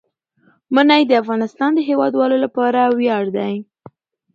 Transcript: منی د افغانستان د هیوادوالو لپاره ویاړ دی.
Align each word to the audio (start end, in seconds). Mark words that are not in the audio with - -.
منی 0.75 1.03
د 1.07 1.11
افغانستان 1.21 1.71
د 1.75 1.79
هیوادوالو 1.89 2.37
لپاره 2.45 2.81
ویاړ 2.97 3.25
دی. 3.37 3.53